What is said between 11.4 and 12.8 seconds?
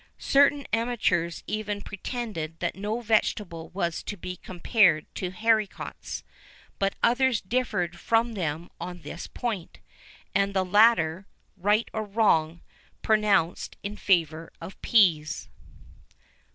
right or wrong,